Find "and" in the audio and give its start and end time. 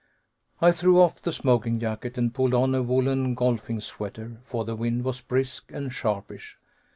2.17-2.33, 5.71-5.93